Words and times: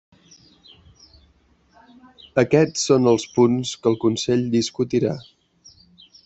Aquests 2.43 2.87
són 2.89 3.11
els 3.13 3.27
punts 3.37 3.75
que 3.85 3.93
el 3.93 3.99
Consell 4.07 4.43
discutirà. 4.57 5.13